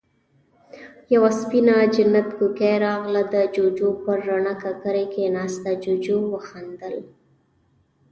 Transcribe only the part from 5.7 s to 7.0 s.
جُوجُو وخندل: